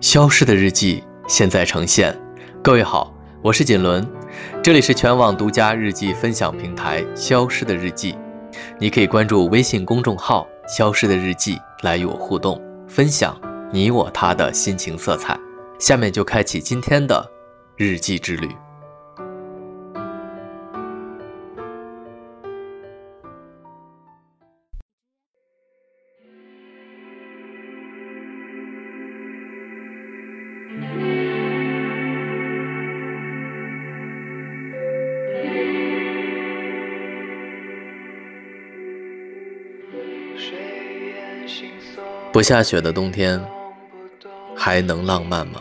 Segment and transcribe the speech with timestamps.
[0.00, 2.16] 消失的日记现在呈现。
[2.62, 3.12] 各位好，
[3.42, 4.06] 我是锦纶，
[4.62, 8.12] 这里是全网独家日记分享平台《消失的日记》，
[8.78, 13.36] 你可以关注微信公众号“消失的日记”来与我互动，分享
[13.72, 15.36] 你我他的心情色彩。
[15.80, 17.28] 下面就开启今天的
[17.76, 18.48] 日记之旅。
[42.38, 43.44] 不下雪的冬天
[44.56, 45.60] 还能浪漫吗？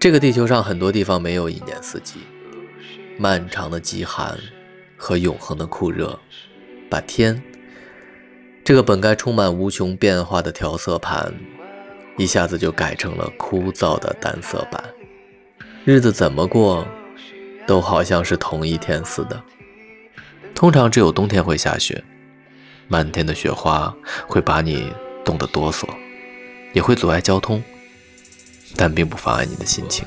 [0.00, 2.14] 这个地球上很多地方没有一年四季，
[3.18, 4.36] 漫长的极寒
[4.96, 6.18] 和永恒的酷热，
[6.90, 7.40] 把天
[8.64, 11.32] 这个本该充满无穷变化的调色盘，
[12.16, 14.82] 一下子就改成了枯燥的单色板。
[15.84, 16.84] 日子怎么过，
[17.64, 19.40] 都好像是同一天似的。
[20.52, 22.02] 通常只有冬天会下雪，
[22.88, 23.94] 漫天的雪花
[24.26, 24.92] 会把你
[25.24, 25.88] 冻得哆嗦，
[26.72, 27.62] 也会阻碍交通，
[28.76, 30.06] 但并不妨碍你的心情，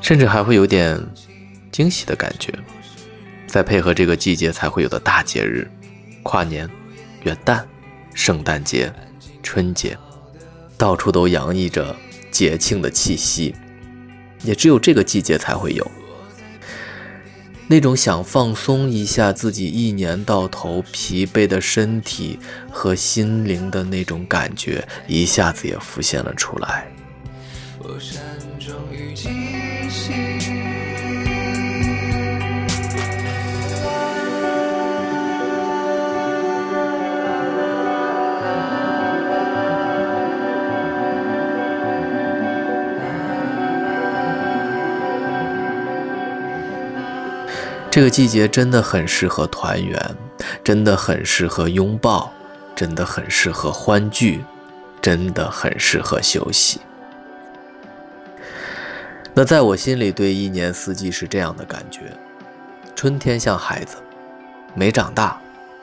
[0.00, 1.00] 甚至还会有点
[1.70, 2.52] 惊喜的感觉。
[3.46, 5.70] 再配合这个季节才会有的大节日，
[6.22, 6.68] 跨年、
[7.22, 7.64] 元旦、
[8.12, 8.92] 圣诞节、
[9.42, 9.96] 春节，
[10.76, 11.96] 到处都洋溢着
[12.30, 13.54] 节庆的气息，
[14.42, 15.90] 也只有这个季节才会有。
[17.68, 22.38] 那种想放松一下自己一年到头疲惫的身体
[22.70, 26.86] 和心灵的那种感觉，一下子也浮现了出来。
[27.76, 28.22] 佛山
[28.60, 30.95] 终于清醒
[47.96, 49.98] 这个季节真的很适合团圆，
[50.62, 52.30] 真的很适合拥抱，
[52.74, 54.44] 真的很适合欢聚，
[55.00, 56.78] 真的很适合休息。
[59.32, 62.14] 那在我心里，对一年四季是这样的感觉：
[62.94, 63.96] 春天像孩子，
[64.74, 65.40] 没长大，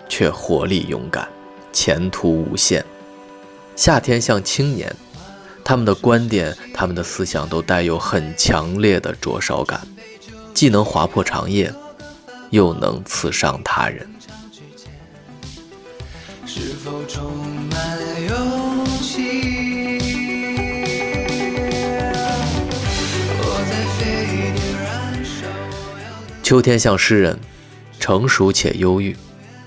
[0.08, 1.28] 却活力勇敢，
[1.72, 2.84] 前途无限；
[3.76, 4.96] 夏天像青年，
[5.66, 9.82] 他们的观点、他们的思想都带有很强烈的灼烧感，
[10.54, 11.74] 既能划破长夜。
[12.54, 14.08] 又能刺伤他人。
[26.44, 27.40] 秋天像诗人，
[28.00, 29.18] 成熟且忧郁，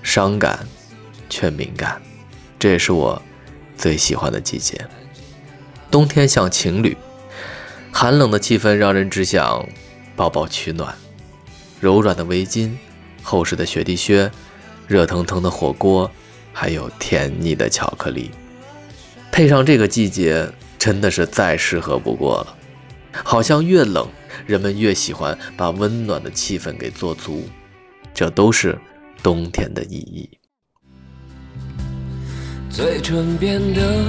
[0.05, 0.65] 伤感
[1.29, 2.01] 却敏感，
[2.57, 3.21] 这也是我
[3.77, 4.87] 最喜欢的季节。
[5.91, 6.97] 冬天像情侣，
[7.91, 9.69] 寒冷的气氛让人只想
[10.15, 10.97] 抱抱取暖。
[11.87, 12.73] 柔软的围巾，
[13.23, 14.29] 厚实的雪地靴，
[14.89, 16.11] 热腾腾的火锅，
[16.53, 18.33] 还有甜腻的巧克力，
[19.31, 22.57] 配上这个季节，真的是再适合不过了。
[23.25, 24.09] 好像越冷，
[24.49, 27.45] 人们越喜欢把温暖的气氛给做足，
[28.13, 28.77] 这都是
[29.23, 30.29] 冬天的意义。
[32.69, 34.05] 嘴唇变得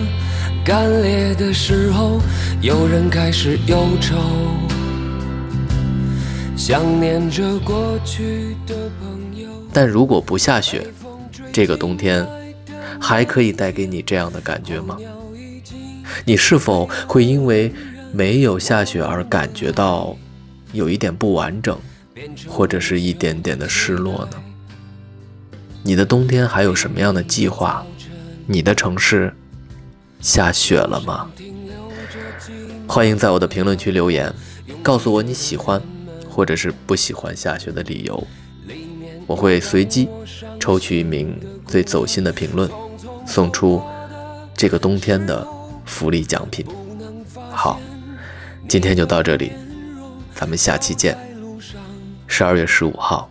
[0.66, 2.20] 干裂的时候，
[2.60, 4.67] 有人开始忧愁。
[6.58, 9.48] 想念着过去的朋友。
[9.72, 10.92] 但如果不下雪，
[11.54, 12.28] 这个冬天
[13.00, 14.98] 还可以带给你这样的感觉吗？
[16.26, 17.72] 你是否会因为
[18.12, 20.18] 没有下雪而感觉到
[20.74, 21.78] 有一点不完整，
[22.48, 24.44] 或者是一点点的失落呢？
[25.84, 27.86] 你的冬天还有什么样的计划？
[28.48, 29.32] 你的城市
[30.22, 31.30] 下雪了吗？
[32.88, 34.34] 欢迎在我的评论区留言，
[34.82, 35.80] 告诉我你喜欢。
[36.38, 38.28] 或者是不喜欢下雪的理由，
[39.26, 40.08] 我会随机
[40.60, 42.70] 抽取一名最走心的评论，
[43.26, 43.82] 送出
[44.56, 45.48] 这个冬天的
[45.84, 46.64] 福利奖品。
[47.50, 47.82] 好，
[48.70, 49.52] 今天就到这里，
[50.36, 51.18] 咱们下期见。
[52.28, 53.28] 十二月十五号，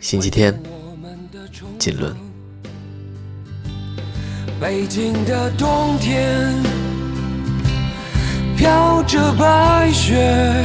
[0.00, 0.58] 星期天，
[1.78, 2.16] 锦纶。
[4.58, 6.50] 北京的冬天，
[8.56, 10.64] 飘着白雪。